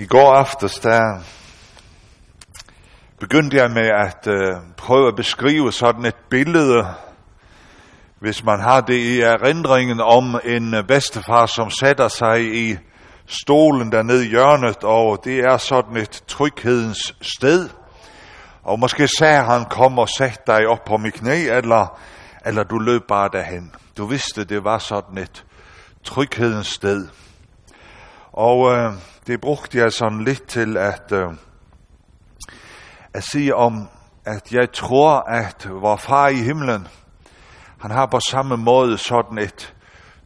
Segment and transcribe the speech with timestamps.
[0.00, 1.20] I går aftes, der
[3.20, 6.86] begyndte jeg med at øh, prøve at beskrive sådan et billede,
[8.18, 12.76] hvis man har det i erindringen om en bedstefar, som sætter sig i
[13.26, 17.68] stolen dernede i hjørnet, og det er sådan et tryghedens sted.
[18.62, 22.00] Og måske sagde han, kom og sæt dig op på mit knæ, eller,
[22.46, 23.74] eller du løb bare derhen.
[23.96, 25.44] Du vidste, det var sådan et
[26.04, 27.08] tryghedens sted.
[28.38, 28.92] Og øh,
[29.26, 31.28] det brugte jeg sådan lidt til at, øh,
[33.14, 33.88] at sige om,
[34.24, 36.88] at jeg tror, at vor far i himlen,
[37.80, 39.74] han har på samme måde sådan et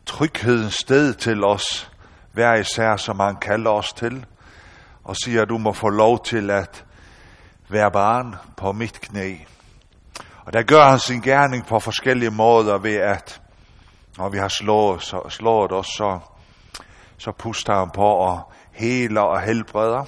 [0.06, 1.90] tryghedens sted til os,
[2.32, 4.26] hver især, som han kalder os til,
[5.04, 6.84] og siger, at du må få lov til at
[7.68, 9.36] være barn på mit knæ.
[10.46, 13.40] Og der gør han sin gerning på forskellige måder ved at,
[14.18, 16.18] når vi har slået, så, slået os, så,
[17.22, 20.04] så puster han på og heler og helbreder.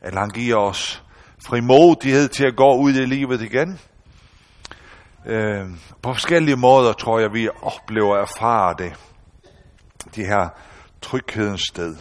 [0.00, 1.02] At han giver os
[1.46, 3.80] frimodighed til at gå ud i livet igen.
[5.26, 5.66] Øh,
[6.02, 8.92] på forskellige måder tror jeg, vi oplever og erfarer det.
[10.14, 10.48] De her
[11.02, 11.96] tryghedens sted.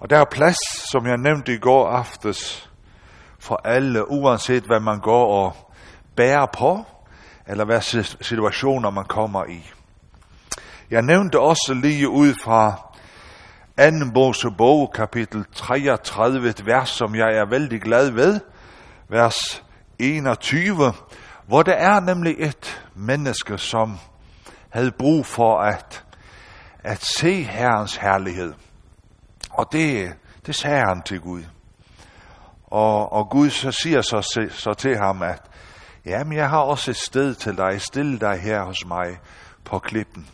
[0.00, 2.70] Og der er plads, som jeg nævnte i går aftes,
[3.38, 5.56] for alle, uanset hvad man går og
[6.16, 6.84] bærer på,
[7.46, 7.80] eller hvad
[8.20, 9.75] situationer man kommer i.
[10.90, 12.92] Jeg nævnte også lige ud fra
[13.78, 14.06] 2.
[14.14, 18.40] Mosebog, kapitel 33, et vers, som jeg er vældig glad ved,
[19.08, 19.64] vers
[19.98, 20.92] 21,
[21.46, 23.98] hvor der er nemlig et menneske, som
[24.70, 26.04] havde brug for at,
[26.78, 28.54] at se Herrens herlighed.
[29.50, 30.12] Og det,
[30.46, 31.42] det sagde han til Gud.
[32.66, 35.42] Og, og Gud så siger så, så til ham, at
[36.04, 39.18] jamen jeg har også et sted til dig, stille dig her hos mig
[39.64, 40.28] på klippen.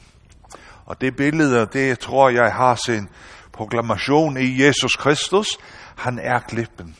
[0.86, 3.08] Og det billede, det tror jeg har sin
[3.52, 5.46] proklamation i Jesus Kristus.
[5.96, 6.96] Han er klippen.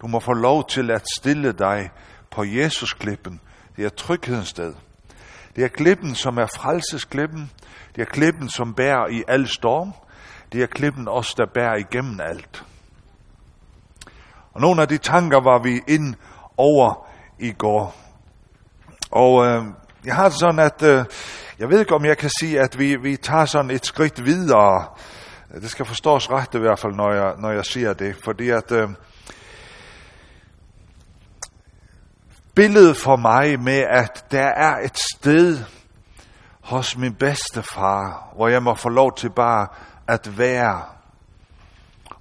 [0.00, 1.90] Du må få lov til at stille dig
[2.30, 3.40] på Jesus klippen.
[3.76, 4.74] Det er tryghedens sted.
[5.56, 7.50] Det er klippen, som er frelsesklippen.
[7.96, 9.92] Det er klippen, som bærer i al storm.
[10.52, 12.64] Det er klippen også, der bærer igennem alt.
[14.52, 16.14] Og nogle af de tanker var vi ind
[16.56, 17.08] over
[17.38, 17.96] i går.
[19.10, 19.64] Og øh,
[20.04, 21.04] jeg har sådan, at øh,
[21.58, 24.86] jeg ved ikke, om jeg kan sige, at vi, vi tager sådan et skridt videre.
[25.54, 28.16] Det skal forstås ret i hvert fald, når jeg, når jeg siger det.
[28.24, 28.88] Fordi at øh,
[32.54, 35.58] billedet for mig med, at der er et sted
[36.60, 39.66] hos min bedste far, hvor jeg må få lov til bare
[40.08, 40.82] at være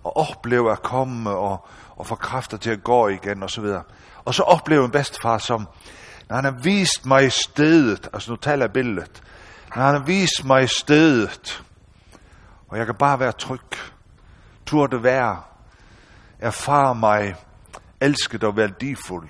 [0.03, 3.83] og opleve at komme og, og få kræfter til at gå igen og så videre.
[4.25, 5.67] Og så opleve en bedstefar, som
[6.29, 9.23] når han har vist mig stedet, altså nu taler jeg billedet,
[9.75, 11.63] når han har vist mig stedet,
[12.67, 13.71] og jeg kan bare være tryg,
[14.65, 15.41] turde være,
[16.39, 17.35] erfare mig
[18.01, 19.29] elsket og værdifuld,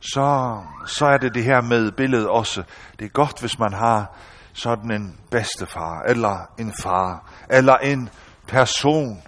[0.00, 2.62] så, så er det det her med billedet også.
[2.98, 4.16] Det er godt, hvis man har
[4.52, 8.08] sådan en bedstefar, eller en far, eller en
[8.48, 9.22] person,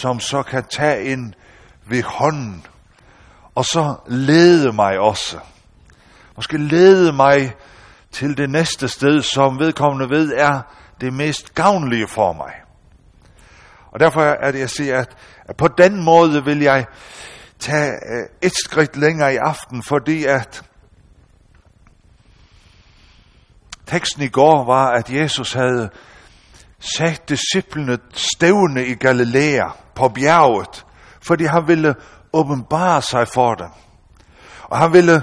[0.00, 1.34] som så kan tage en
[1.86, 2.66] ved hånden,
[3.60, 5.38] og så lede mig også.
[6.36, 7.54] Måske lede mig
[8.12, 10.62] til det næste sted, som vedkommende ved er
[11.00, 12.52] det mest gavnlige for mig.
[13.92, 16.86] Og derfor er det, jeg siger, at, at på den måde vil jeg
[17.58, 20.62] tage øh, et skridt længere i aften, fordi at
[23.86, 25.90] teksten i går var, at Jesus havde
[26.78, 30.86] sat disciplene stævne i Galilea på bjerget,
[31.20, 31.94] fordi han ville
[32.32, 33.68] åbenbare sig for dem.
[34.62, 35.22] Og han ville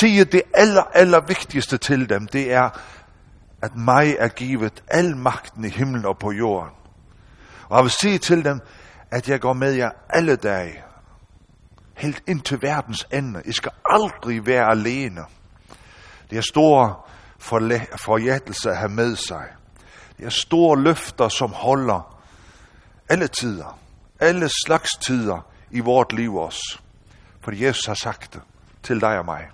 [0.00, 2.70] sige det aller, aller vigtigste til dem, det er,
[3.62, 6.70] at mig er givet al magten i himlen og på jorden.
[7.68, 8.60] Og han vil sige til dem,
[9.10, 10.82] at jeg går med jer alle dage,
[11.94, 13.42] helt ind til verdens ende.
[13.44, 15.20] I skal aldrig være alene.
[16.30, 16.94] Det er store
[17.96, 19.44] forjættelse at have med sig.
[20.18, 22.18] Det er store løfter, som holder
[23.08, 23.78] alle tider,
[24.20, 26.78] alle slags tider i vort liv også.
[27.40, 28.42] For Jesus har sagt det
[28.82, 29.48] til dig og mig.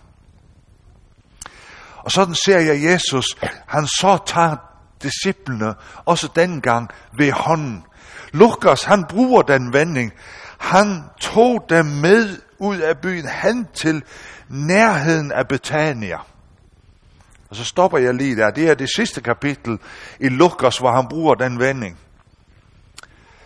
[1.97, 3.27] Og sådan ser jeg Jesus,
[3.67, 4.57] han så tager
[5.03, 5.75] disciplene,
[6.05, 7.85] også dengang ved hånden.
[8.33, 10.13] Lukas, han bruger den vending.
[10.59, 14.03] Han tog dem med ud af byen, hen til
[14.49, 16.19] nærheden af Betania.
[17.51, 18.51] Og så stopper jeg lige der.
[18.51, 19.79] Det er det sidste kapitel
[20.21, 21.99] i Lukas, hvor han bruger den vending.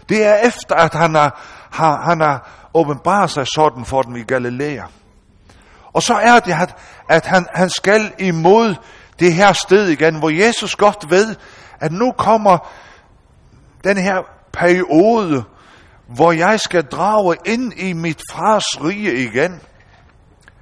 [0.09, 4.23] Det er efter, at han har, har, han har åbenbaret sig sådan for dem i
[4.23, 4.85] Galilea.
[5.93, 6.77] Og så er det, at,
[7.09, 8.75] at han, han skal imod
[9.19, 11.37] det her sted igen, hvor Jesus godt ved,
[11.81, 12.59] at nu kommer
[13.85, 14.23] den her
[14.53, 15.45] periode,
[16.07, 19.61] hvor jeg skal drage ind i mit fars rige igen.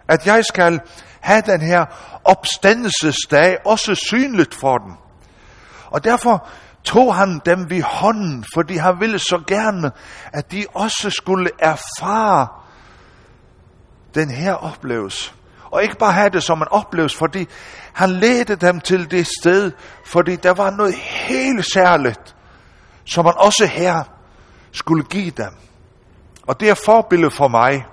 [0.09, 0.81] At jeg skal
[1.21, 1.85] have den her
[2.25, 4.93] opstandelsesdag også synligt for dem.
[5.91, 6.49] Og derfor
[6.85, 9.93] tog han dem ved hånden, fordi han ville så gerne,
[10.33, 12.49] at de også skulle erfare
[14.15, 15.33] den her oplevelse.
[15.71, 17.49] Og ikke bare have det som en oplevelse, fordi
[17.93, 19.73] han ledte dem til det sted,
[20.07, 22.37] fordi der var noget helt særligt,
[23.05, 24.03] som han også her
[24.73, 25.51] skulle give dem.
[26.47, 27.87] Og det er forbillede for mig,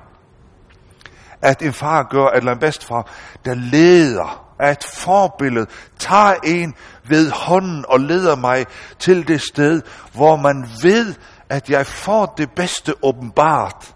[1.41, 3.07] at en far gør, eller en bedstefar,
[3.45, 5.67] der leder, er et forbillede,
[5.99, 6.75] tager en
[7.07, 8.65] ved hånden og leder mig
[8.99, 9.81] til det sted,
[10.13, 11.15] hvor man ved,
[11.49, 13.95] at jeg får det bedste åbenbart,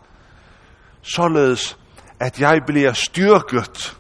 [1.02, 1.78] således
[2.20, 3.96] at jeg bliver styrket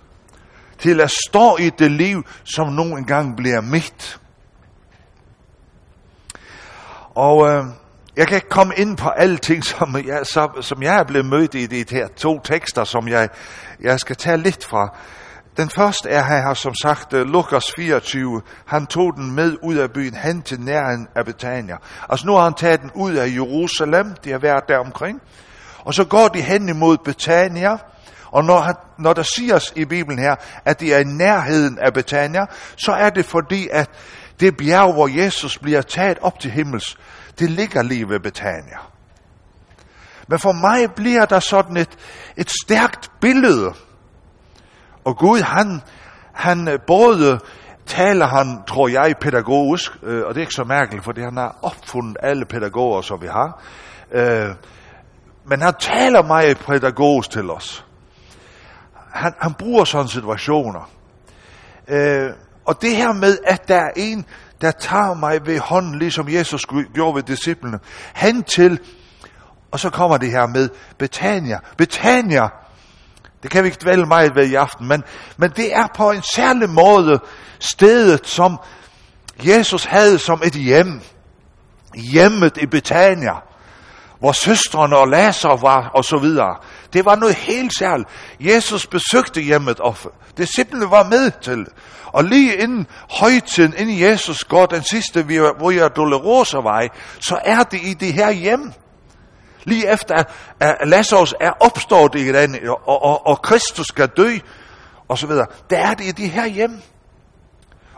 [0.80, 4.20] til at stå i det liv, som nogle gang bliver mit.
[7.16, 7.64] Og øh,
[8.18, 11.26] jeg kan ikke komme ind på alle ting, som jeg, som, som jeg er blevet
[11.26, 13.30] mødt i de her to tekster, som jeg,
[13.82, 14.98] jeg skal tage lidt fra.
[15.58, 18.42] Den første er her, som sagt, øh, Lukas 24.
[18.66, 21.76] Han tog den med ud af byen, hen til nærheden af Betania.
[22.10, 25.22] Altså nu har han taget den ud af Jerusalem, de har været der omkring.
[25.80, 27.78] Og så går de hen imod Betania,
[28.32, 30.36] og når, når der siges i Bibelen her,
[30.66, 32.46] at de er i nærheden af Betania,
[32.78, 33.90] så er det fordi, at
[34.40, 36.98] det bjerg, hvor Jesus bliver taget op til himmels,
[37.40, 38.78] det ligger lige ved Betania.
[40.28, 41.98] Men for mig bliver der sådan et,
[42.38, 43.74] et stærkt billede.
[45.06, 45.82] Og Gud, han,
[46.34, 47.40] han øh, både
[47.86, 51.56] taler han, tror jeg, pædagogisk, øh, og det er ikke så mærkeligt, for han har
[51.62, 53.62] opfundet alle pædagoger, som vi har.
[54.12, 54.56] Øh,
[55.46, 57.86] men han taler meget pædagogisk til os.
[59.14, 60.90] Han, han bruger sådan situationer.
[61.88, 62.30] Øh,
[62.66, 64.26] og det her med, at der er en,
[64.62, 67.80] der tager mig ved hånden, ligesom Jesus gjorde ved disciplene,
[68.16, 68.80] hen til,
[69.72, 71.60] og så kommer det her med Betania.
[71.78, 72.50] Betania,
[73.44, 75.04] det kan vi ikke dvæle meget ved i aften, men,
[75.38, 77.20] men det er på en særlig måde
[77.60, 78.58] stedet, som
[79.44, 81.02] Jesus havde som et hjem.
[82.12, 83.34] Hjemmet i Betania,
[84.20, 86.56] hvor søstrene og Lazar var, og så videre.
[86.94, 88.10] Det var noget helt særligt.
[88.40, 89.98] Jesus besøgte hjemmet, og
[90.38, 91.66] disciplene var med til.
[92.06, 92.88] Og lige inden
[93.20, 95.24] højtiden, inden Jesus går den sidste,
[95.58, 96.88] hvor jeg Dolorosa vej,
[97.20, 98.74] så er det i det her hjem.
[99.66, 100.24] Lige efter,
[100.60, 102.58] at Lazarus er opstået igen,
[102.88, 104.38] og, og, og Kristus skal dø,
[105.08, 105.46] og så videre.
[105.70, 106.82] Der er det i de her hjem.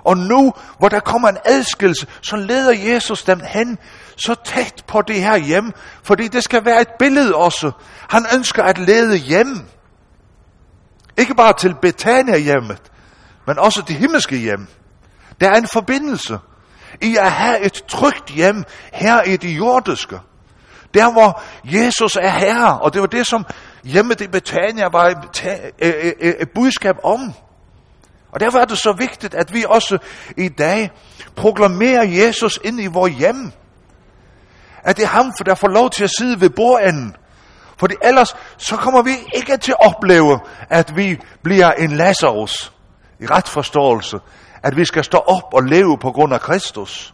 [0.07, 3.77] Og nu, hvor der kommer en adskillelse, så leder Jesus dem hen
[4.15, 5.71] så tæt på det her hjem,
[6.03, 7.71] fordi det skal være et billede også.
[8.09, 9.65] Han ønsker at lede hjem.
[11.17, 12.81] Ikke bare til Betania hjemmet,
[13.47, 14.67] men også det himmelske hjem.
[15.39, 16.39] Der er en forbindelse
[17.01, 20.19] i at have et trygt hjem her i det jordiske.
[20.93, 23.45] Der hvor Jesus er herre, og det var det, som
[23.83, 25.23] hjemme i Betania var
[26.19, 27.33] et budskab om.
[28.31, 29.97] Og derfor er det så vigtigt, at vi også
[30.37, 30.91] i dag
[31.35, 33.51] proklamerer Jesus ind i vores hjem.
[34.83, 37.15] At det er ham, der får lov til at sidde ved bordenden.
[37.77, 42.73] Fordi ellers så kommer vi ikke til at opleve, at vi bliver en Lazarus
[43.19, 44.17] i ret forståelse.
[44.63, 47.13] At vi skal stå op og leve på grund af Kristus.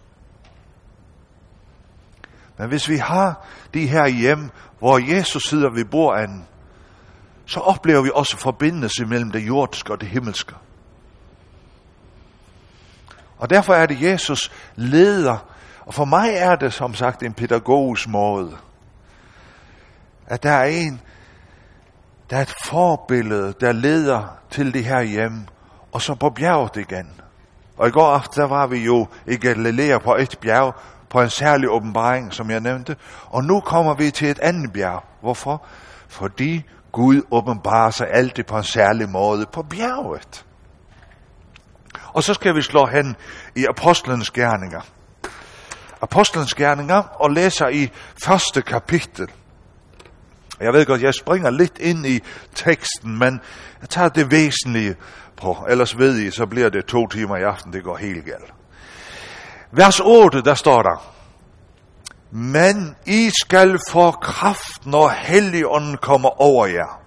[2.57, 6.45] Men hvis vi har de her hjem, hvor Jesus sidder ved bordanden,
[7.45, 10.55] så oplever vi også forbindelse mellem det jordiske og det himmelske.
[13.37, 15.37] Og derfor er det Jesus leder,
[15.85, 18.57] og for mig er det som sagt en pædagogisk måde,
[20.27, 21.01] at der er en,
[22.29, 25.47] der er et forbillede, der leder til det her hjem,
[25.91, 27.21] og så på bjerget igen.
[27.77, 30.75] Og i går aften, der var vi jo i Galilea på et bjerg,
[31.13, 32.95] på en særlig åbenbaring, som jeg nævnte.
[33.25, 35.03] Og nu kommer vi til et andet bjerg.
[35.21, 35.65] Hvorfor?
[36.07, 40.45] Fordi Gud åbenbarer sig altid på en særlig måde på bjerget.
[42.07, 43.15] Og så skal vi slå hen
[43.55, 44.81] i Apostlenes Gerninger.
[46.01, 47.91] Apostlenes Gerninger og læser i
[48.25, 49.27] første kapitel.
[50.59, 52.19] Jeg ved godt, jeg springer lidt ind i
[52.55, 53.41] teksten, men
[53.81, 54.95] jeg tager det væsentlige
[55.37, 55.65] på.
[55.69, 58.53] Ellers ved I, så bliver det to timer i aften, det går helt galt.
[59.75, 61.13] Vers 8, der står der.
[62.31, 66.99] Men I skal få kraft, når Helligånden kommer over jer.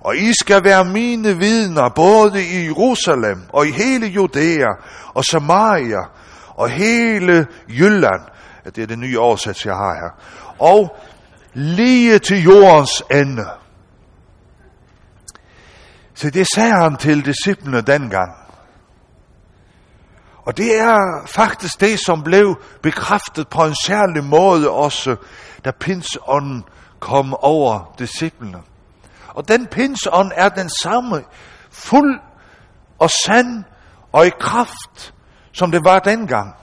[0.00, 4.68] Og I skal være mine vidner, både i Jerusalem og i hele Judæa
[5.14, 6.00] og Samaria
[6.48, 8.22] og hele Jylland.
[8.64, 10.10] Det er det nye oversættelse, jeg har her.
[10.58, 10.96] Og
[11.54, 13.44] lige til jordens ende.
[16.14, 18.39] Så det sagde han til disciplene dengang.
[20.50, 25.16] Og det er faktisk det, som blev bekræftet på en særlig måde også,
[25.64, 26.64] da pinsånden
[27.00, 28.58] kom over disciplene.
[29.28, 31.24] Og den pinsånd er den samme,
[31.70, 32.20] fuld
[32.98, 33.64] og sand
[34.12, 35.14] og i kraft,
[35.52, 36.54] som det var dengang.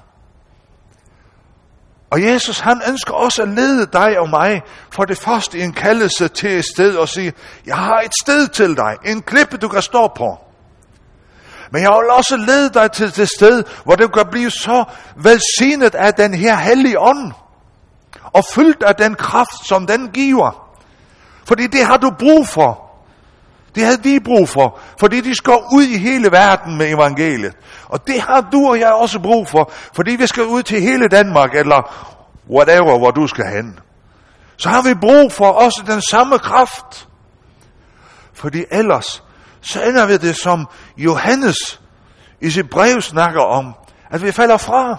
[2.10, 5.74] Og Jesus, han ønsker også at lede dig og mig for det første i en
[5.74, 7.34] kaldelse til et sted og sige,
[7.66, 10.47] jeg har et sted til dig, en klippe du kan stå på.
[11.72, 14.84] Men jeg vil også lede dig til det sted, hvor du kan blive så
[15.16, 17.32] velsignet af den her hellige ånd.
[18.24, 20.70] Og fyldt af den kraft, som den giver.
[21.46, 22.88] Fordi det har du brug for.
[23.76, 27.54] Det havde de brug for, fordi de skal ud i hele verden med evangeliet.
[27.86, 31.08] Og det har du og jeg også brug for, fordi vi skal ud til hele
[31.08, 32.08] Danmark, eller
[32.50, 33.80] whatever, hvor du skal hen.
[34.58, 37.08] Så har vi brug for også den samme kraft.
[38.34, 39.24] Fordi ellers,
[39.68, 41.82] så ender vi det som Johannes
[42.42, 43.74] i sit brev snakker om,
[44.10, 44.98] at vi falder fra.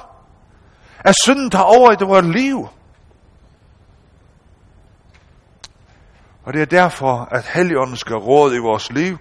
[1.01, 2.69] At synden tager over i vores liv.
[6.45, 9.19] Og det er derfor, at Helligånden skal råde i vores liv.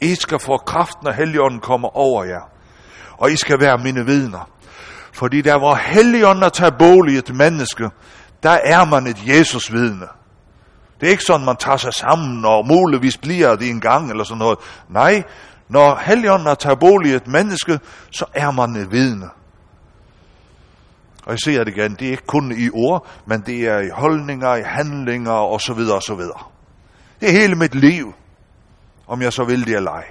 [0.00, 2.50] I skal få kraft, når Helligånden kommer over jer.
[3.18, 4.50] Og I skal være mine vidner.
[5.12, 7.90] Fordi der hvor Helligånden tager bolig i et menneske,
[8.42, 10.06] der er man et Jesus vidne.
[11.02, 14.24] Det er ikke sådan, man tager sig sammen og muligvis bliver det en gang eller
[14.24, 14.58] sådan noget.
[14.88, 15.22] Nej,
[15.68, 17.80] når Helligånden tager bolig i et menneske,
[18.10, 19.30] så er man et vidne.
[21.24, 23.88] Og jeg ser det igen, det er ikke kun i ord, men det er i
[23.88, 26.42] holdninger, i handlinger og så videre og så videre.
[27.20, 28.14] Det er hele mit liv,
[29.06, 30.06] om jeg så vil det eller ej.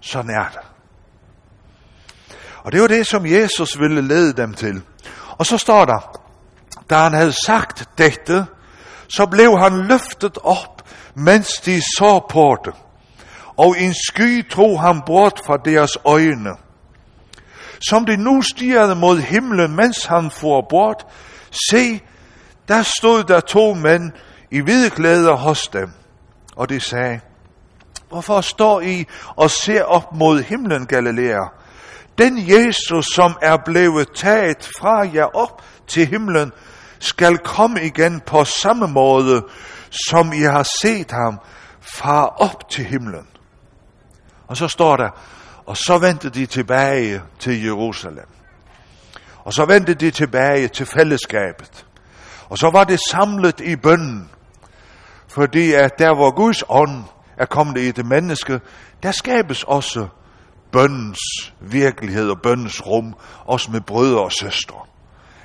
[0.00, 0.60] Sådan er det.
[2.58, 4.82] Og det var det, som Jesus ville lede dem til.
[5.38, 6.20] Og så står der,
[6.90, 8.46] da han havde sagt dette,
[9.12, 10.82] så blev han løftet op,
[11.14, 12.74] mens de så på det.
[13.56, 16.50] Og en sky tog ham bort fra deres øjne.
[17.80, 21.06] Som de nu stirrede mod himlen, mens han for bort,
[21.70, 22.00] se,
[22.68, 24.12] der stod der to mænd
[24.50, 25.90] i hvide klæder hos dem.
[26.56, 27.20] Og de sagde,
[28.08, 29.04] hvorfor står I
[29.36, 31.40] og ser op mod himlen, Galilea?
[32.18, 36.52] Den Jesus, som er blevet taget fra jer op til himlen,
[37.02, 39.42] skal komme igen på samme måde,
[40.08, 41.38] som I har set ham
[41.80, 43.26] far op til himlen.
[44.48, 45.08] Og så står der,
[45.66, 48.26] og så vendte de tilbage til Jerusalem.
[49.44, 51.86] Og så vendte de tilbage til fællesskabet.
[52.48, 54.30] Og så var det samlet i bønden.
[55.28, 57.04] Fordi at der hvor Guds ånd
[57.36, 58.60] er kommet i det menneske,
[59.02, 60.06] der skabes også
[60.72, 64.91] bøndens virkelighed og bøndens rum, også med brødre og søstre.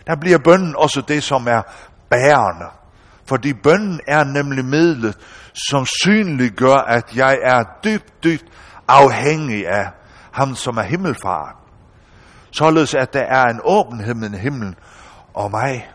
[0.08, 1.62] Der bliver bønden også det, som er
[2.10, 2.66] bærende.
[3.26, 5.18] Fordi bønden er nemlig midlet,
[5.54, 8.46] som synliggør, at jeg er dybt, dybt
[8.88, 9.88] afhængig af
[10.32, 11.58] ham, som er himmelfar.
[12.52, 14.76] Således at der er en åbenhed mellem himlen
[15.34, 15.92] og mig,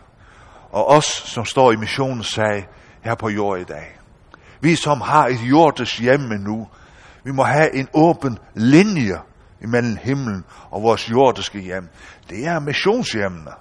[0.71, 2.67] og os, som står i missionens sag
[3.03, 3.99] her på jord i dag.
[4.61, 6.67] Vi, som har et jordes hjemme nu,
[7.23, 9.17] vi må have en åben linje
[9.61, 11.89] imellem himlen og vores jordiske hjem.
[12.29, 13.51] Det er missionshjemmene.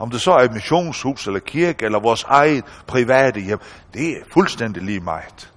[0.00, 3.58] Om det så er et missionshus eller kirke eller vores eget private hjem,
[3.94, 5.52] det er fuldstændig lige meget.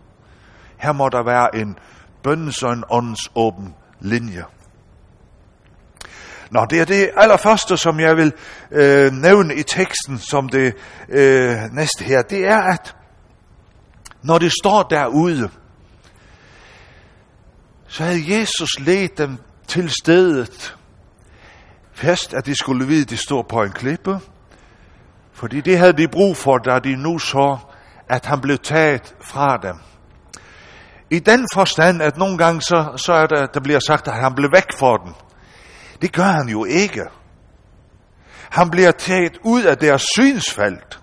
[0.77, 1.77] Her må der være en
[2.23, 4.43] bøndens og en åndens åben linje.
[6.51, 8.33] Nå, det er det allerførste, som jeg vil
[8.71, 10.75] øh, nævne i teksten som det
[11.09, 12.21] øh, næste her.
[12.21, 12.95] Det er, at
[14.23, 15.49] når det står derude,
[17.87, 20.77] så havde Jesus ledt dem til stedet.
[21.93, 24.19] Først, at de skulle vide, at de stod på en klippe.
[25.43, 27.57] Fordi det havde de brug for, da de nu så,
[28.09, 29.75] at han blev taget fra dem.
[31.09, 34.35] I den forstand, at nogle gange så, så er der, der bliver sagt, at han
[34.35, 35.15] blev væk for den.
[36.01, 37.01] Det gør han jo ikke.
[38.49, 40.99] Han bliver taget ud af deres synsfelt.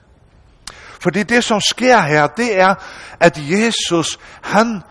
[1.01, 2.75] Fordi det, som sker her, det er,
[3.21, 4.83] at Jesus, han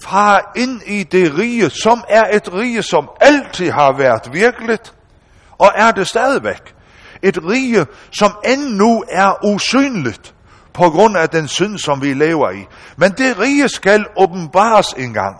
[0.00, 4.94] farer ind i det rige, som er et rige, som altid har været virkeligt,
[5.58, 6.73] og er det stadigvæk.
[7.24, 10.34] Et rige, som endnu er usynligt
[10.72, 12.66] på grund af den synd, som vi lever i.
[12.96, 15.36] Men det rige skal åbenbares engang,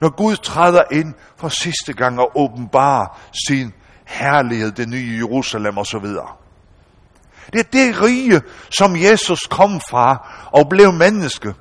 [0.00, 3.72] når Gud træder ind for sidste gang og åbenbarer sin
[4.04, 6.06] herlighed, det nye Jerusalem osv.
[7.52, 11.54] Det er det rige, som Jesus kom fra og blev menneske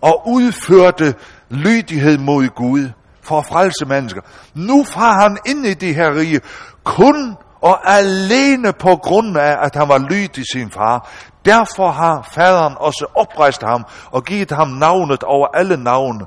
[0.00, 1.14] og udførte
[1.50, 2.90] lydighed mod Gud
[3.22, 4.20] for at frelse mennesker.
[4.54, 6.40] Nu far han ind i det her rige
[6.84, 11.10] kun og alene på grund af, at han var lydig sin far.
[11.44, 16.24] Derfor har faderen også oprejst ham og givet ham navnet over alle navne,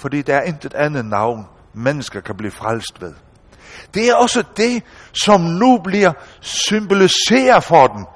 [0.00, 3.14] fordi der er intet andet navn, mennesker kan blive frelst ved.
[3.94, 8.06] Det er også det, som nu bliver symboliseret for den.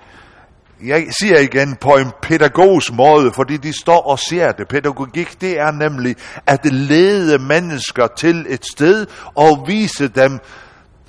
[0.84, 4.68] Jeg siger igen på en pædagogisk måde, fordi de står og ser det.
[4.68, 10.38] Pædagogik, det er nemlig at lede mennesker til et sted og vise dem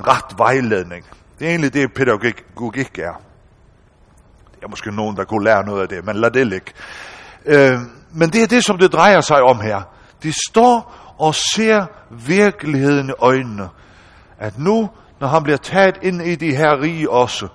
[0.08, 1.06] ret vejledning.
[1.40, 3.22] Det er egentlig det, pædagogik er.
[4.60, 6.72] Der er måske nogen, der kunne lære noget af det, men lad det ligge.
[7.46, 7.80] Øh,
[8.12, 9.82] men det er det, som det drejer sig om her.
[10.24, 13.70] De står og ser virkeligheden i øjnene.
[14.40, 14.90] At nu,
[15.20, 17.48] når han bliver taget ind i de her rige også,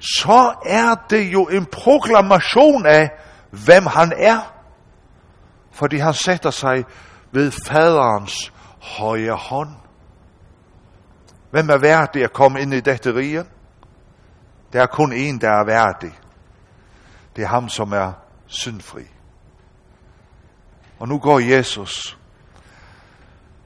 [0.00, 3.10] så er det jo en proklamation af,
[3.50, 4.52] hvem han er.
[5.72, 6.84] Fordi han sætter sig
[7.32, 9.83] ved faderens højre hånd.
[11.54, 13.44] Hvem er værdig at komme ind i dette rige?
[14.72, 16.18] Der er kun en, der er værdig.
[17.36, 18.12] Det er ham, som er
[18.46, 19.02] syndfri.
[20.98, 22.18] Og nu går Jesus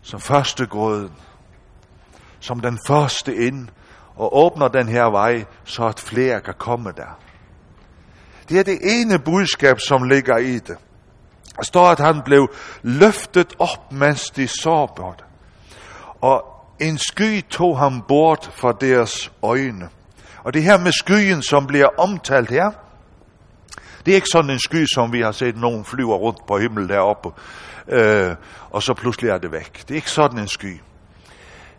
[0.02, 1.12] som første grøden,
[2.40, 3.68] som den første ind,
[4.16, 7.18] og åbner den her vej, så at flere kan komme der.
[8.49, 10.76] Det er det ene budskab, som ligger i det.
[11.57, 12.49] Der står, at han blev
[12.83, 15.25] løftet op, mens de sårbart.
[16.21, 19.88] Og en sky tog ham bort fra deres øjne.
[20.44, 22.70] Og det her med skyen, som bliver omtalt her,
[24.06, 26.88] det er ikke sådan en sky, som vi har set nogen flyver rundt på himmel
[26.88, 27.28] deroppe,
[27.88, 28.35] øh,
[28.70, 29.73] og så pludselig er det væk.
[29.73, 30.80] Det er ikke sådan en sky.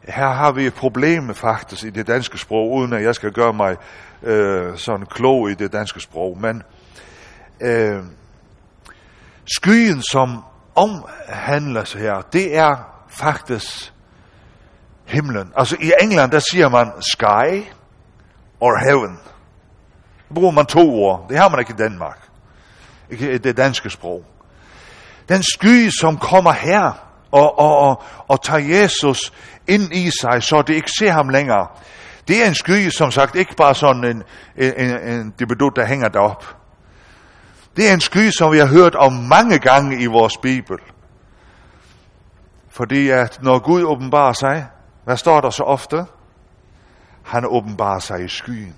[0.07, 3.53] Her har vi et problem faktisk i det danske sprog, uden at jeg skal gøre
[3.53, 3.75] mig
[4.23, 6.37] øh, sådan klog i det danske sprog.
[6.41, 6.63] Men
[7.61, 8.03] øh,
[9.45, 10.43] skyen, som
[10.75, 12.75] omhandles her, det er
[13.07, 13.93] faktisk
[15.09, 15.51] himlen.
[15.57, 17.65] Altså i England, der siger man sky
[18.59, 19.19] or heaven.
[20.27, 21.25] Der bruger man to ord.
[21.29, 22.19] Det har man ikke i Danmark.
[23.09, 24.23] Ikke i det danske sprog.
[25.29, 29.33] Den sky, som kommer her og, og, og, og tager Jesus
[29.67, 31.67] ind i sig, så det ikke ser ham længere.
[32.27, 34.23] Det er en sky, som sagt, ikke bare sådan en,
[34.57, 36.55] en, en, en dibedut, der hænger derop.
[37.77, 40.77] Det er en sky, som vi har hørt om mange gange i vores Bibel.
[42.69, 44.67] Fordi at når Gud åbenbarer sig,
[45.09, 46.05] hvad står der så ofte?
[47.23, 48.75] Han åbenbarer sig i skyen.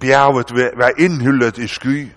[0.00, 2.12] Bjerget vil være indhyllet i sky.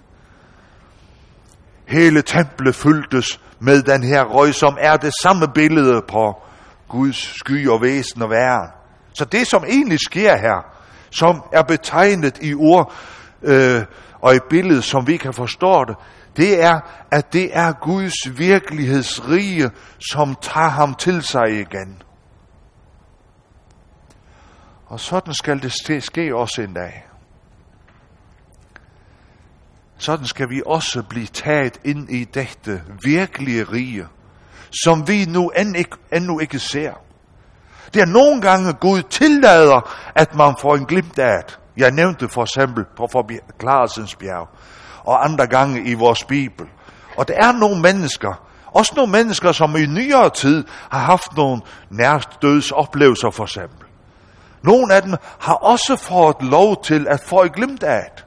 [1.87, 6.41] Hele templet fyldtes med den her røg, som er det samme billede på
[6.87, 8.69] Guds sky og væsen og væren.
[9.13, 10.65] Så det, som egentlig sker her,
[11.09, 12.93] som er betegnet i ord
[13.41, 13.81] øh,
[14.21, 15.95] og i billedet, som vi kan forstå det,
[16.37, 16.79] det er,
[17.11, 19.71] at det er Guds virkelighedsrige,
[20.11, 22.01] som tager ham til sig igen.
[24.85, 27.05] Og sådan skal det ske også en dag.
[29.97, 34.07] Sådan skal vi også blive taget ind i dette virkelige rige,
[34.83, 36.93] som vi nu end ikke, endnu ikke ser.
[37.93, 41.59] Det er nogle gange Gud tillader, at man får en glimt af det.
[41.77, 43.07] Jeg nævnte for eksempel på
[43.59, 44.49] Klarelsens bjerg,
[45.05, 46.65] og andre gange i vores Bibel.
[47.17, 51.61] Og der er nogle mennesker, også nogle mennesker, som i nyere tid har haft nogle
[51.89, 53.87] nærdødsoplevelser for eksempel.
[54.63, 58.25] Nogle af dem har også fået lov til at få et glimt af det.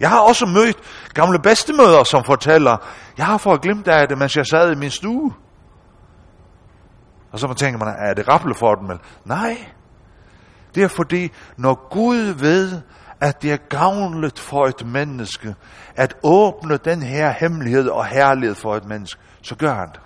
[0.00, 0.76] Jeg har også mødt
[1.14, 2.76] gamle bedstemøder, som fortæller,
[3.18, 5.32] jeg har fået glimt af det, mens jeg sad i min stue.
[7.32, 8.98] Og så man tænker man, er det rappel for dem?
[9.24, 9.66] Nej,
[10.74, 12.80] det er fordi, når Gud ved,
[13.20, 15.54] at det er gavnligt for et menneske,
[15.96, 20.00] at åbne den her hemmelighed og herlighed for et menneske, så gør han det.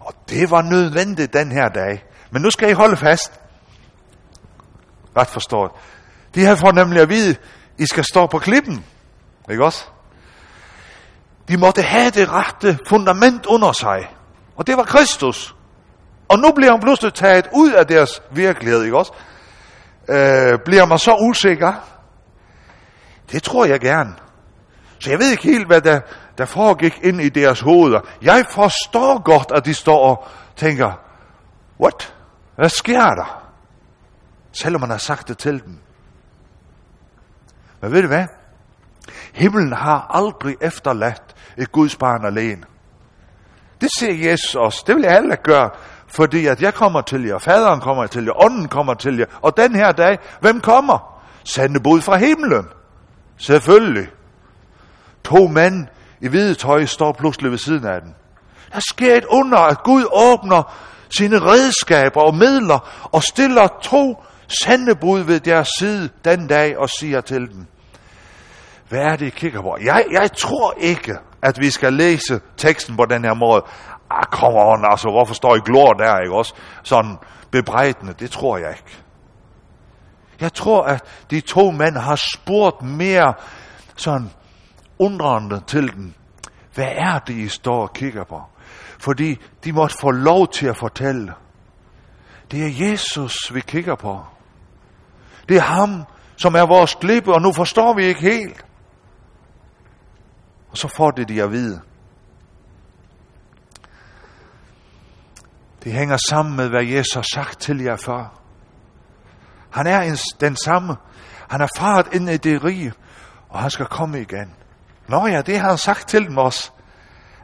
[0.00, 2.04] Og det var nødvendigt den her dag.
[2.30, 3.40] Men nu skal I holde fast.
[5.16, 5.70] Ret forstået.
[6.34, 7.36] De her får nemlig at vide,
[7.78, 8.84] I skal stå på klippen.
[9.50, 9.84] Ikke også?
[11.48, 14.10] De måtte have det rette fundament under sig.
[14.56, 15.54] Og det var Kristus.
[16.28, 19.12] Og nu bliver han pludselig taget ud af deres virkelighed, ikke også?
[20.08, 21.72] Øh, bliver man så usikker?
[23.32, 24.14] Det tror jeg gerne.
[24.98, 26.00] Så jeg ved ikke helt, hvad der,
[26.38, 28.00] der foregik ind i deres hoveder.
[28.22, 30.92] Jeg forstår godt, at de står og tænker,
[31.80, 32.14] what?
[32.56, 33.42] Hvad sker der?
[34.52, 35.78] Selvom man har sagt det til dem.
[37.80, 38.26] Men ved du hvad?
[39.32, 42.64] Himlen har aldrig efterladt et Guds barn alene.
[43.80, 44.84] Det siger Jesus også.
[44.86, 45.70] Det vil jeg alle gøre,
[46.06, 49.26] fordi at jeg kommer til jer, faderen kommer til jer, ånden kommer til jer.
[49.42, 51.22] Og den her dag, hvem kommer?
[51.44, 52.68] Sande bud fra himlen.
[53.42, 54.08] Selvfølgelig.
[55.24, 55.86] To mænd
[56.20, 58.14] i hvide tøj står pludselig ved siden af den.
[58.72, 60.74] Der sker et under, at Gud åbner
[61.16, 64.24] sine redskaber og midler og stiller to
[64.62, 67.66] sendebud ved deres side den dag og siger til dem,
[68.88, 69.76] hvad er det, I kigger på?
[69.84, 73.62] Jeg, jeg tror ikke, at vi skal læse teksten på den her måde.
[74.10, 76.54] Ah, come on, altså, hvorfor står I glor der, ikke også?
[76.82, 77.16] Sådan
[77.50, 79.01] bebrejdende, det tror jeg ikke.
[80.42, 83.34] Jeg tror, at de to mænd har spurgt mere
[83.96, 84.30] sådan
[84.98, 86.14] undrende til den.
[86.74, 88.42] Hvad er det, I står og kigger på?
[88.98, 91.32] Fordi de måtte få lov til at fortælle.
[92.50, 94.20] Det er Jesus, vi kigger på.
[95.48, 96.04] Det er ham,
[96.36, 98.64] som er vores klippe, og nu forstår vi ikke helt.
[100.70, 101.80] Og så får det de at vide.
[105.84, 108.41] Det hænger sammen med, hvad Jesus har sagt til jer før.
[109.72, 110.96] Han er en, den samme.
[111.50, 112.92] Han er faret ind i det rige,
[113.48, 114.54] og han skal komme igen.
[115.08, 116.70] Nå ja, det har han sagt til dem også.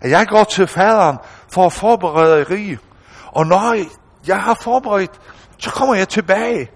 [0.01, 1.19] At jeg går til faderen
[1.53, 2.79] for at forberede rige.
[3.27, 3.87] Og når
[4.27, 5.21] jeg har forberedt,
[5.59, 6.71] så kommer jeg tilbage.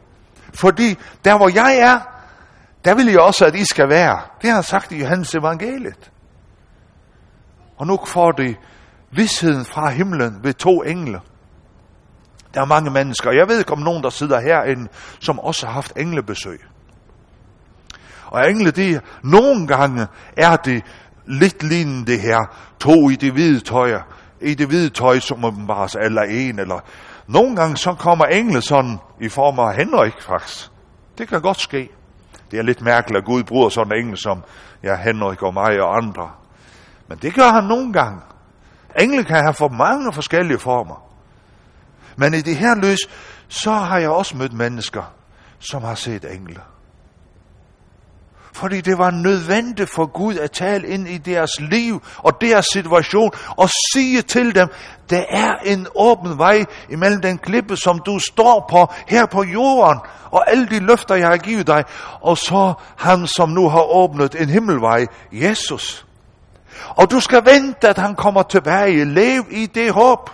[0.54, 2.00] Fordi der hvor jeg er,
[2.84, 4.20] der vil jeg også, at I skal være.
[4.42, 6.10] Det har han sagt i Johannes evangeliet.
[7.78, 8.56] Og nu får de
[9.10, 11.20] vidsheden fra himlen ved to engle.
[12.54, 13.30] Der er mange mennesker.
[13.30, 14.88] Jeg ved ikke om nogen, der sidder herinde,
[15.20, 16.60] som også har haft englebesøg.
[18.26, 20.82] Og engle, de, nogle gange er det
[21.26, 22.38] lidt lignende det her,
[22.80, 24.00] to i det hvide tøj,
[24.40, 26.80] i det hvide tøj, som bare eller en, eller
[27.26, 30.70] nogle gange så kommer engle sådan i form af Henrik faktisk.
[31.18, 31.88] Det kan godt ske.
[32.50, 34.44] Det er lidt mærkeligt, at Gud bruger sådan en engel som
[34.82, 36.30] ja, Henrik og mig og andre.
[37.08, 38.20] Men det gør han nogle gange.
[39.00, 41.11] Engle kan have for mange forskellige former.
[42.16, 42.98] Men i det her lys,
[43.48, 45.02] så har jeg også mødt mennesker,
[45.58, 46.60] som har set engle.
[48.54, 53.30] Fordi det var nødvendigt for Gud at tale ind i deres liv og deres situation
[53.56, 54.68] og sige til dem,
[55.10, 60.00] der er en åben vej imellem den klippe, som du står på her på jorden,
[60.30, 61.84] og alle de løfter, jeg har givet dig,
[62.20, 66.06] og så han, som nu har åbnet en himmelvej, Jesus.
[66.88, 69.04] Og du skal vente, at han kommer tilbage.
[69.04, 70.30] Lev i det håb.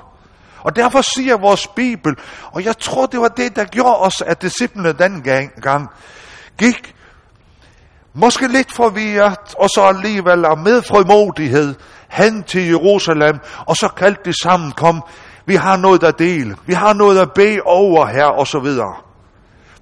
[0.68, 2.16] Og derfor siger vores Bibel,
[2.52, 5.22] og jeg tror, det var det, der gjorde os, at disciplene den
[5.62, 5.88] gang
[6.58, 6.94] gik.
[8.14, 11.74] Måske lidt forvirret, og så alligevel og med frimodighed
[12.08, 15.02] hen til Jerusalem, og så kaldte de sammen, kom,
[15.46, 18.96] vi har noget at dele, vi har noget at bede over her, og så videre.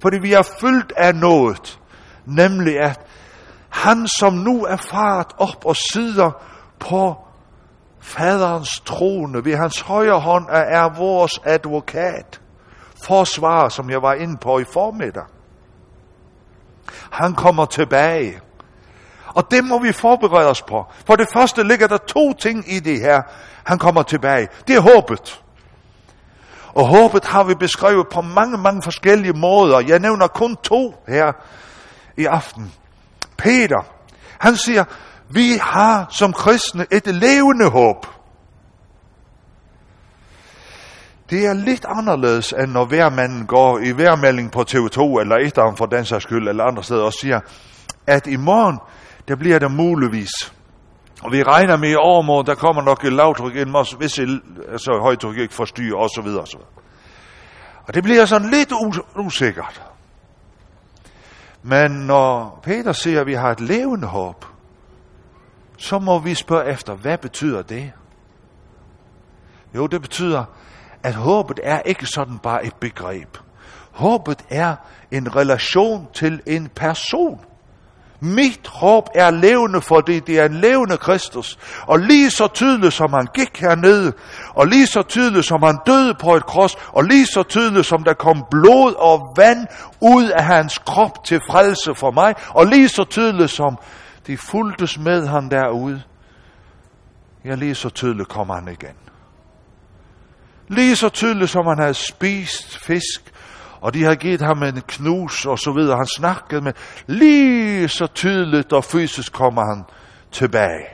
[0.01, 1.79] Fordi vi er fyldt af noget,
[2.25, 2.99] nemlig at
[3.69, 6.31] han, som nu er faret op og sidder
[6.79, 7.26] på
[8.07, 12.41] faderens trone ved hans højre hånd, er vores advokat.
[13.03, 15.23] Forsvar, som jeg var inde på i formiddag.
[17.11, 18.39] Han kommer tilbage.
[19.27, 20.85] Og det må vi forberede os på.
[21.07, 23.21] For det første ligger der to ting i det her.
[23.63, 24.47] Han kommer tilbage.
[24.67, 25.43] Det er håbet.
[26.73, 29.79] Og håbet har vi beskrevet på mange, mange forskellige måder.
[29.79, 31.31] Jeg nævner kun to her
[32.17, 32.73] i aften.
[33.37, 33.85] Peter,
[34.39, 34.83] han siger,
[35.29, 38.05] vi har som kristne et levende håb.
[41.29, 45.57] Det er lidt anderledes, end når hver mand går i værmelding på TV2, eller et
[45.57, 47.39] af for den sags skyld, eller andre steder, og siger,
[48.07, 48.79] at i morgen,
[49.27, 50.53] der bliver der muligvis.
[51.23, 55.37] Og vi regner med i overmorgen, der kommer nok et lavtryk ind, hvis altså, højtryk
[55.37, 56.71] ikke forstyrrer, og så videre, og så videre.
[57.87, 58.73] Og det bliver sådan lidt
[59.15, 59.81] usikkert.
[61.63, 64.45] Men når Peter siger, at vi har et levende håb,
[65.77, 67.91] så må vi spørge efter, hvad betyder det?
[69.75, 70.43] Jo, det betyder,
[71.03, 73.37] at håbet er ikke sådan bare et begreb.
[73.91, 74.75] Håbet er
[75.11, 77.39] en relation til en person.
[78.19, 81.59] Mit håb er levende, fordi det er en levende Kristus.
[81.81, 84.13] Og lige så tydeligt som han gik hernede,
[84.49, 88.03] og lige så tydeligt som han døde på et kors, og lige så tydeligt som
[88.03, 89.67] der kom blod og vand
[90.01, 93.77] ud af hans krop til frelse for mig, og lige så tydeligt som
[94.27, 96.03] de fuldtes med han derude,
[97.45, 98.95] ja lige så tydeligt kommer han igen.
[100.67, 103.33] Lige så tydeligt som han havde spist fisk,
[103.81, 105.97] og de har givet ham en knus og så videre.
[105.97, 106.73] Han snakkede med,
[107.07, 109.83] lige så tydeligt og fysisk kommer han
[110.31, 110.85] tilbage.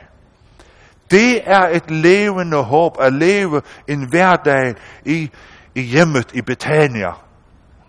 [1.10, 5.30] Det er et levende håb at leve en hverdag i,
[5.74, 7.12] i hjemmet i Betania.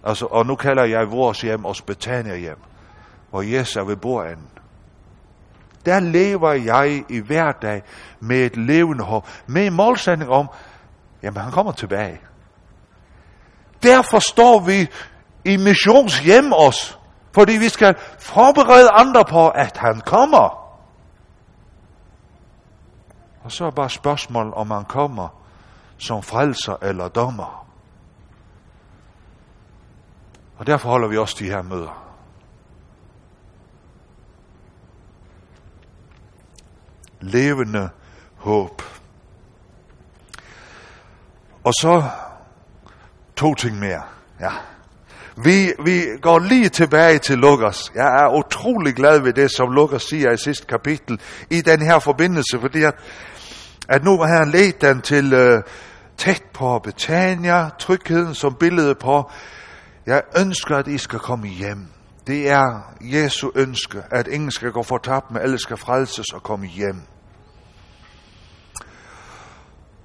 [0.03, 2.59] Altså, og nu kalder jeg vores hjem også Betania hjem,
[3.29, 4.49] hvor Jesus er ved bordenden.
[5.85, 7.83] Der lever jeg i hverdag
[8.19, 10.49] med et levende håb, med en målsætning om,
[11.25, 12.21] Jamen, han kommer tilbage.
[13.83, 14.87] Derfor står vi
[15.45, 16.99] i missionshjem os,
[17.31, 20.65] fordi vi skal forberede andre på, at han kommer.
[23.43, 25.27] Og så er bare spørgsmålet, om han kommer
[25.97, 27.67] som frelser eller dommer.
[30.57, 32.04] Og derfor holder vi også de her møder.
[37.25, 37.89] Levende
[38.35, 38.81] håb.
[41.63, 42.03] Og så
[43.35, 44.01] to ting mere.
[44.39, 44.51] Ja.
[45.43, 47.91] Vi, vi går lige tilbage til Lukas.
[47.95, 51.99] Jeg er utrolig glad ved det, som Lukas siger i sidste kapitel i den her
[51.99, 52.95] forbindelse, fordi at,
[53.89, 55.61] at nu har han ledt den til uh,
[56.17, 59.31] tæt på Betania, trygheden som billede på,
[60.05, 61.87] jeg ønsker, at I skal komme hjem.
[62.27, 66.65] Det er Jesu ønske, at ingen skal gå fortabt, men alle skal frelses og komme
[66.65, 67.01] hjem.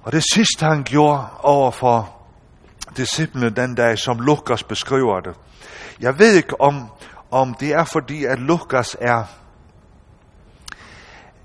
[0.03, 2.21] Og det sidste han gjorde over for
[2.97, 5.35] disciplene den dag, som Lukas beskriver det.
[5.99, 6.85] Jeg ved ikke, om,
[7.31, 9.23] om det er fordi, at Lukas er,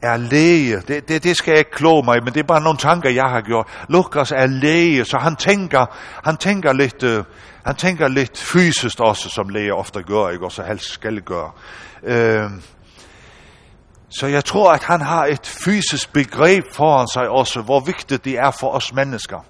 [0.02, 0.80] er læge.
[0.88, 3.24] Det, det, det skal jeg ikke kloge mig, men det er bare nogle tanker, jeg
[3.24, 3.66] har gjort.
[3.88, 5.86] Lukas er læge, så han tænker,
[6.24, 7.02] han tænker lidt...
[7.02, 7.24] Øh,
[7.66, 10.44] han tænker lidt fysisk også, som læger ofte gør, ikke?
[10.44, 11.50] og så helst skal gøre.
[12.02, 12.50] Øh,
[14.08, 18.38] så jeg tror, at han har et fysisk begreb foran sig også, hvor vigtigt det
[18.38, 19.44] er for os mennesker.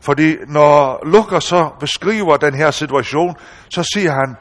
[0.00, 3.36] Fordi når Lukas så beskriver den her situation,
[3.70, 4.36] så siger han,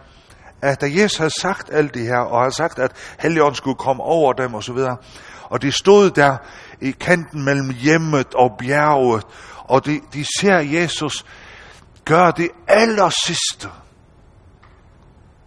[0.61, 4.03] at da Jesus havde sagt alt det her, og har sagt, at Helligånden skulle komme
[4.03, 4.77] over dem osv.,
[5.43, 6.37] og de stod der
[6.81, 9.25] i kanten mellem hjemmet og bjerget,
[9.57, 11.25] og de, de ser Jesus
[12.05, 13.69] gør det aller sidste,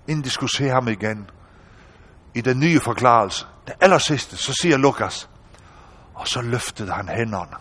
[0.09, 1.31] inden de skulle se ham igen,
[2.35, 5.29] i den nye forklarelse, det aller sidste, så siger Lukas,
[6.15, 7.57] og så løftede han hænderne.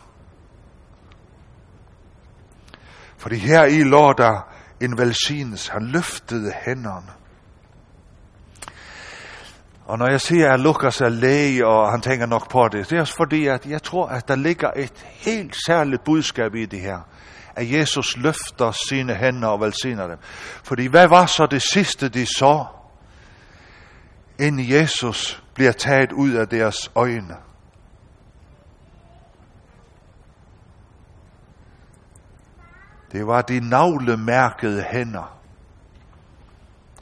[3.17, 4.49] Fordi her i lå der
[4.81, 5.71] en velsignelse.
[5.71, 7.11] Han løftede hænderne.
[9.85, 12.97] Og når jeg siger, at Lukas er læge, og han tænker nok på det, det
[12.97, 16.81] er også fordi, at jeg tror, at der ligger et helt særligt budskab i det
[16.81, 16.99] her
[17.55, 20.17] at Jesus løfter sine hænder og velsigner dem.
[20.63, 22.65] Fordi hvad var så det sidste, de så,
[24.39, 27.37] En Jesus bliver taget ud af deres øjne?
[33.11, 35.39] Det var de navlemærkede hænder.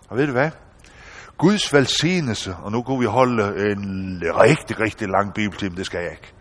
[0.09, 0.51] Og ved du hvad?
[1.37, 6.11] Guds velsignelse, og nu kunne vi holde en rigtig, rigtig lang bibeltime, det skal jeg
[6.11, 6.33] ikke.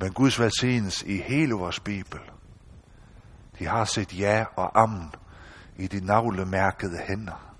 [0.00, 2.20] Men Guds velsignelse i hele vores bibel,
[3.58, 5.14] de har set ja og amen
[5.76, 7.51] i de navlemærkede hænder.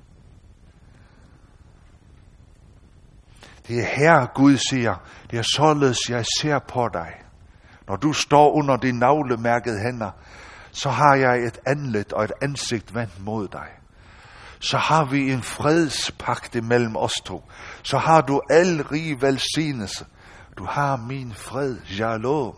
[3.68, 4.94] Det er her Gud siger,
[5.30, 7.12] det er således jeg ser på dig.
[7.88, 10.10] Når du står under de navlemærkede hænder,
[10.72, 13.68] så har jeg et anlet og et ansigt vendt mod dig.
[14.60, 17.50] Så har vi en fredspagt mellem os to.
[17.82, 20.06] Så har du al rig velsignelse.
[20.58, 22.54] Du har min fred, shalom,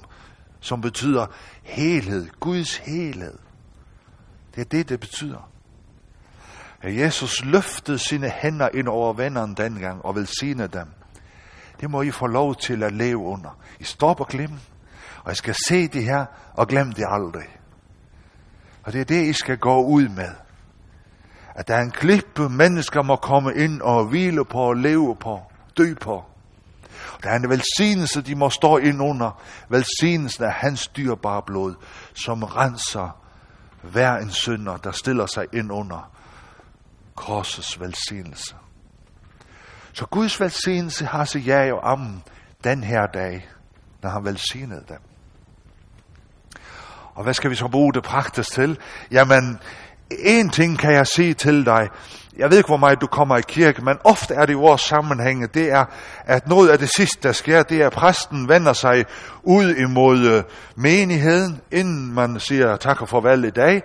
[0.61, 1.27] som betyder
[1.63, 3.39] helhed, Guds helhed.
[4.55, 5.51] Det er det, det betyder.
[6.85, 10.87] At Jesus løftede sine hænder ind over vennerne dengang og velsignede dem.
[11.81, 13.59] Det må I få lov til at leve under.
[13.81, 14.51] I står på glim,
[15.25, 17.47] og I skal se det her og glem det aldrig.
[18.83, 20.31] Og det er det, I skal gå ud med.
[21.55, 25.41] At der er en klippe, mennesker må komme ind og hvile på og leve på,
[25.79, 26.25] dø på.
[27.23, 29.43] Der er en velsignelse, de må stå ind under.
[29.69, 31.75] Velsignelsen af hans dyrbare blod,
[32.15, 33.19] som renser
[33.83, 36.14] hver en synder, der stiller sig ind under
[37.15, 38.55] korsets velsignelse.
[39.93, 42.23] Så Guds velsignelse har sig ja og am
[42.65, 43.49] den her dag,
[44.03, 44.99] når han velsignede dem.
[47.15, 48.79] Og hvad skal vi så bruge det praktisk til?
[49.11, 49.59] Jamen,
[50.11, 51.89] en ting kan jeg sige til dig.
[52.37, 54.81] Jeg ved ikke, hvor meget du kommer i kirke, men ofte er det i vores
[54.81, 55.85] sammenhænge, det er,
[56.25, 59.05] at noget af det sidste, der sker, det er, at præsten vender sig
[59.43, 60.43] ud imod øh,
[60.77, 63.83] menigheden, inden man siger tak og farvel i dag,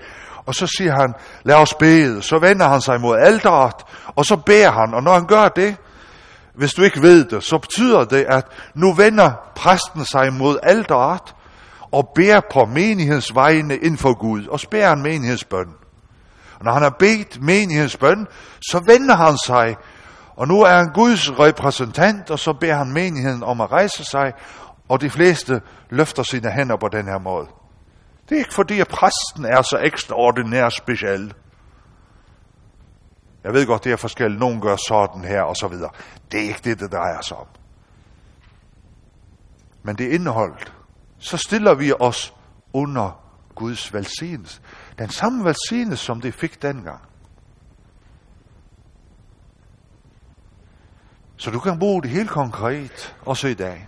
[0.49, 2.21] og så siger han, lad os bede.
[2.21, 3.75] Så vender han sig mod alderet,
[4.15, 5.75] og så beder han, og når han gør det,
[6.55, 11.35] hvis du ikke ved det, så betyder det, at nu vender præsten sig mod alderet,
[11.91, 15.67] og beder på menighedens vegne ind for Gud, og spærer en menighedsbøn.
[16.59, 18.27] Og når han har bedt menighedsbøn,
[18.61, 19.75] så vender han sig,
[20.35, 24.33] og nu er han Guds repræsentant, og så beder han menigheden om at rejse sig,
[24.89, 27.58] og de fleste løfter sine hænder på den her måde.
[28.29, 31.33] Det er ikke fordi, at præsten er så ekstraordinær speciel.
[33.43, 34.39] Jeg ved godt, det er forskelligt.
[34.39, 35.89] Nogen gør sådan her, og så videre.
[36.31, 37.47] Det er ikke det, det drejer sig om.
[39.83, 40.73] Men det er indholdet.
[41.17, 42.33] Så stiller vi os
[42.73, 43.21] under
[43.55, 44.61] Guds velsignelse.
[44.97, 47.01] Den samme velsignelse, som det fik dengang.
[51.37, 53.87] Så du kan bruge det helt konkret, også i dag.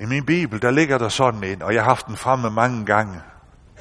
[0.00, 2.84] I min bibel, der ligger der sådan en, og jeg har haft den fremme mange
[2.86, 3.20] gange.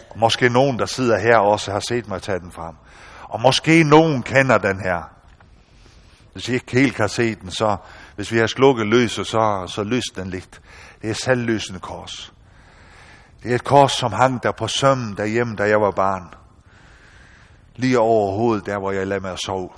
[0.09, 2.75] Og måske nogen, der sidder her også, har set mig tage den frem.
[3.23, 5.01] Og måske nogen kender den her.
[6.33, 7.77] Hvis I ikke helt kan se den, så
[8.15, 10.61] hvis vi har slukket løse, så, så løs den lidt.
[11.01, 12.33] Det er selvløsende kors.
[13.43, 16.33] Det er et kors, som hang der på sømmen derhjemme, da jeg var barn.
[17.75, 19.69] Lige over hovedet, der hvor jeg lagde mig at sove.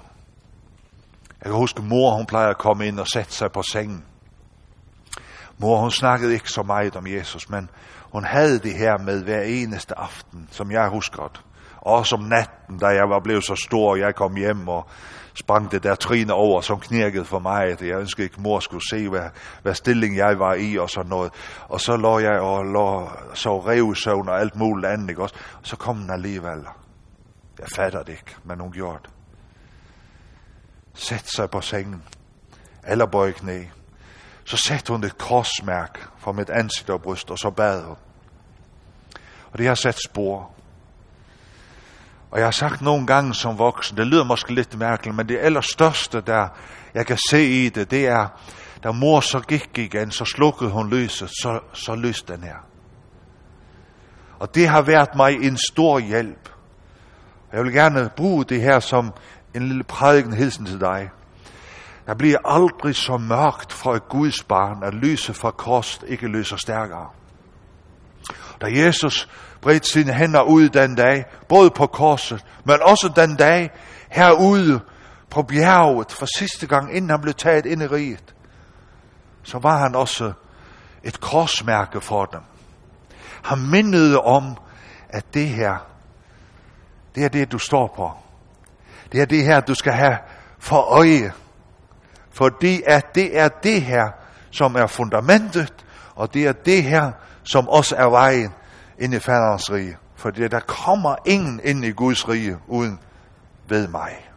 [1.29, 4.05] Jeg kan huske, mor hun plejer at komme ind og sætte sig på sengen.
[5.59, 7.69] Mor hun snakkede ikke så meget om Jesus, men
[8.11, 11.41] hun havde det her med hver eneste aften, som jeg husker det.
[11.77, 14.87] Også om natten, da jeg var blevet så stor, og jeg kom hjem og
[15.33, 19.09] sprang det der trine over, som knirkede for mig, jeg ønskede ikke, mor skulle se,
[19.09, 19.29] hvad,
[19.61, 21.33] hvad stilling jeg var i og sådan noget.
[21.69, 25.35] Og så lå jeg og lå, så revsøvn og alt muligt andet, ikke også?
[25.53, 26.67] Og så kom den alligevel.
[27.59, 29.09] Jeg fatter det ikke, men hun gjorde det.
[30.93, 32.03] Sæt sig på sengen.
[32.87, 33.63] Eller bøj knæ.
[34.49, 37.95] Så satte hun et korsmærk fra mit ansigt og bryst, og så bad hun.
[39.51, 40.51] Og det har sat spor.
[42.31, 45.37] Og jeg har sagt nogle gange som voksen, det lyder måske lidt mærkeligt, men det
[45.41, 46.47] allerstørste, der
[46.93, 48.27] jeg kan se i det, det er,
[48.83, 52.57] da mor så gik igen, så slukkede hun lyset, så, så lyste den her.
[54.39, 56.49] Og det har været mig en stor hjælp.
[57.53, 59.13] Jeg vil gerne bruge det her som
[59.55, 61.09] en lille prædiken hilsen til dig.
[62.09, 66.57] Der bliver aldrig så mørkt for et Guds barn, at lyset fra kost ikke lyser
[66.57, 67.09] stærkere.
[68.61, 69.29] Da Jesus
[69.61, 73.69] bredte sine hænder ud den dag, både på korset, men også den dag
[74.09, 74.79] herude
[75.29, 78.35] på bjerget, for sidste gang, inden han blev taget ind i riget,
[79.43, 80.33] så var han også
[81.03, 82.41] et korsmærke for dem.
[83.43, 84.57] Han mindede om,
[85.09, 85.77] at det her,
[87.15, 88.11] det er det, du står på.
[89.11, 90.17] Det er det her, du skal have
[90.59, 91.33] for øje.
[92.39, 94.11] Fordi at det er det her,
[94.51, 97.11] som er fundamentet, og det er det her,
[97.43, 98.53] som også er vejen
[98.99, 99.97] ind i faderens rige.
[100.15, 102.99] Fordi der kommer ingen ind i Guds rige uden
[103.67, 104.29] ved mig.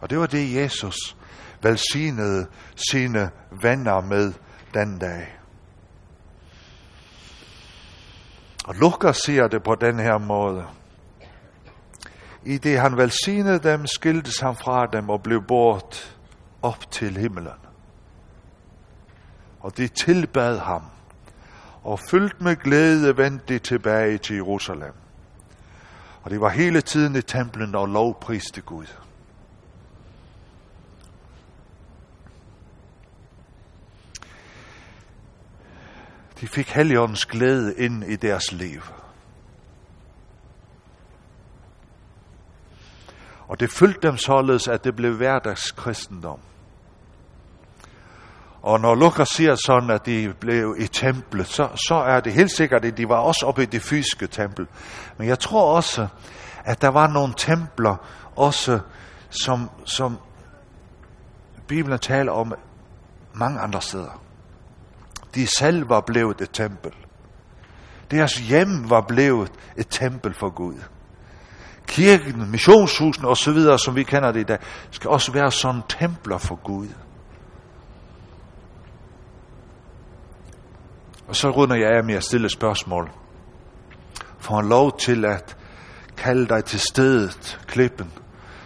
[0.00, 1.16] Og det var det, Jesus
[1.62, 2.46] velsignede
[2.90, 3.30] sine
[3.62, 4.32] venner med
[4.74, 5.38] den dag.
[8.64, 10.66] Og Lukas siger det på den her måde.
[12.44, 16.18] I det han velsignede dem, skiltes han fra dem og blev bort
[16.62, 17.58] op til himmelen.
[19.60, 20.82] Og de tilbad ham,
[21.82, 24.92] og fyldt med glæde vendte de tilbage til Jerusalem.
[26.22, 28.86] Og det var hele tiden i templen og lovpriste Gud.
[36.40, 38.82] De fik Helligåndens glæde ind i deres liv.
[43.50, 46.38] Og det fyldte dem således, at det blev hverdagskristendom.
[48.62, 52.50] Og når Lukas siger sådan, at de blev i templet, så, så er det helt
[52.56, 54.66] sikkert, at de var også oppe i det fysiske tempel.
[55.18, 56.06] Men jeg tror også,
[56.64, 57.96] at der var nogle templer,
[58.36, 58.80] også
[59.30, 60.18] som, som
[61.66, 62.54] Bibelen taler om
[63.34, 64.22] mange andre steder.
[65.34, 66.92] De selv var blevet et tempel.
[68.10, 70.74] Deres hjem var blevet et tempel for Gud
[71.86, 74.58] kirken, missionshusene osv., som vi kender det i dag,
[74.90, 76.88] skal også være sådan templer for Gud.
[81.28, 83.10] Og så runder jeg af med at stille spørgsmål.
[84.38, 85.56] Får han lov til at
[86.16, 88.12] kalde dig til stedet, klippen?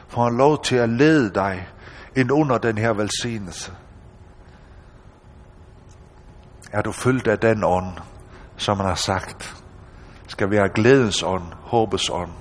[0.08, 1.68] Får han lov til at lede dig
[2.16, 3.72] ind under den her velsignelse?
[6.72, 7.98] Er du fyldt af den ånd,
[8.56, 9.64] som man har sagt,
[10.26, 12.32] skal være glædens ånd, håbets ånd,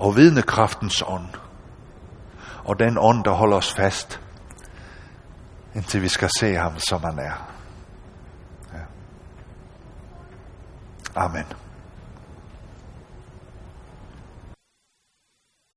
[0.00, 1.28] og vidnekraftens ånd.
[2.64, 4.20] Og den ånd, der holder os fast,
[5.74, 7.50] indtil vi skal se ham, som han er.
[8.72, 8.84] Ja.
[11.16, 11.44] Amen.